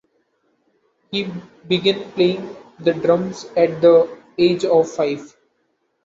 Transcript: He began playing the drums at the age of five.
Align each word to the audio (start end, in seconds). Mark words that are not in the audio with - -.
He 1.11 1.31
began 1.67 2.11
playing 2.13 2.55
the 2.79 2.91
drums 2.95 3.45
at 3.55 3.81
the 3.83 4.09
age 4.35 4.65
of 4.65 4.91
five. 4.91 5.35